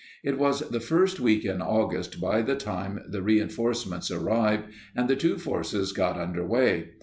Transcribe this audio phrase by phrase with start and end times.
[0.23, 5.15] It was the first week in August by the time the reinforcements arrived and the
[5.15, 6.89] two forces got under way.